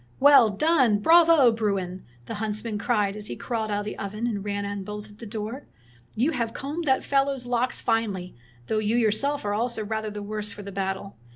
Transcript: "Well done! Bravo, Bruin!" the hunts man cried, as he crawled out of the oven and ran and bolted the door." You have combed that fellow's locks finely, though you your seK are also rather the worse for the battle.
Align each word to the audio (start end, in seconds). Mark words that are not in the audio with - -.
"Well 0.19 0.49
done! 0.49 0.97
Bravo, 0.97 1.51
Bruin!" 1.51 2.03
the 2.25 2.33
hunts 2.41 2.63
man 2.63 2.79
cried, 2.79 3.15
as 3.15 3.27
he 3.27 3.35
crawled 3.35 3.69
out 3.69 3.81
of 3.81 3.85
the 3.85 3.99
oven 3.99 4.25
and 4.25 4.43
ran 4.43 4.65
and 4.65 4.83
bolted 4.83 5.19
the 5.19 5.27
door." 5.27 5.67
You 6.23 6.31
have 6.31 6.55
combed 6.55 6.85
that 6.85 7.03
fellow's 7.03 7.45
locks 7.45 7.79
finely, 7.81 8.33
though 8.65 8.79
you 8.79 8.97
your 8.97 9.11
seK 9.11 9.45
are 9.45 9.53
also 9.53 9.85
rather 9.85 10.09
the 10.09 10.23
worse 10.23 10.51
for 10.51 10.63
the 10.63 10.71
battle. 10.71 11.17